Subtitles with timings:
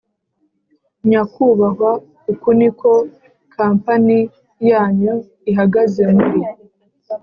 [1.09, 1.91] nyakubahwa
[2.31, 2.91] uku niko
[3.55, 4.17] kampani
[4.69, 5.13] yanyu
[5.51, 6.35] ihagaze mur